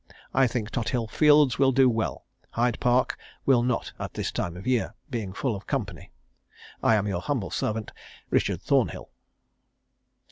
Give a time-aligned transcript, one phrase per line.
[0.33, 4.65] I think Tothill Fields will do well; Hyde Park will not at this time of
[4.65, 6.11] year, being full of company.
[6.81, 7.91] "I am your humble servant,
[8.31, 9.11] "RICHARD THORNHILL."